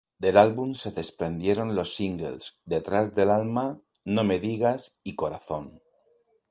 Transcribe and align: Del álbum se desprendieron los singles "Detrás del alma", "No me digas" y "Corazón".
Del 0.19 0.35
álbum 0.39 0.73
se 0.73 0.89
desprendieron 0.89 1.75
los 1.75 1.93
singles 1.95 2.55
"Detrás 2.65 3.13
del 3.13 3.29
alma", 3.29 3.79
"No 4.03 4.23
me 4.23 4.39
digas" 4.39 4.95
y 5.03 5.13
"Corazón". 5.13 5.79